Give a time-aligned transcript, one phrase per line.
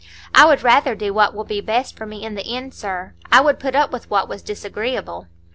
[0.33, 3.41] "I would rather do what will be best for me in the end, sir; I
[3.41, 5.27] would put up with what was disagreeable."